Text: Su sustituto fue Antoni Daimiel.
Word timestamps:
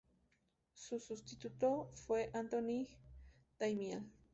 Su 0.73 0.97
sustituto 0.99 1.91
fue 1.93 2.31
Antoni 2.33 2.89
Daimiel. 3.59 4.09